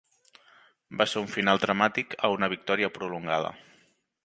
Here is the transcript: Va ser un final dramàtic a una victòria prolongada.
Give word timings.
Va 1.01 1.05
ser 1.11 1.21
un 1.21 1.27
final 1.33 1.61
dramàtic 1.67 2.17
a 2.29 2.33
una 2.39 2.51
victòria 2.57 2.91
prolongada. 2.99 3.55